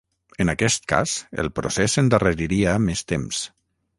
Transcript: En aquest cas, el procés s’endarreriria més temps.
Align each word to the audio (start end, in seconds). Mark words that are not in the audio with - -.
En 0.45 0.49
aquest 0.53 0.87
cas, 0.93 1.13
el 1.43 1.51
procés 1.59 1.97
s’endarreriria 1.97 2.75
més 2.89 3.07
temps. 3.15 3.45